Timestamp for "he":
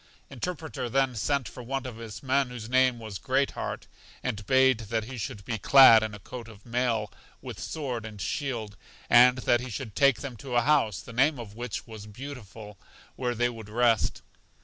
5.03-5.15, 9.61-9.69